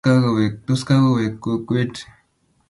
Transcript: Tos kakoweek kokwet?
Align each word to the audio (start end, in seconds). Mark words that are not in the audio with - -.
Tos 0.65 0.81
kakoweek 0.87 1.35
kokwet? 1.43 1.95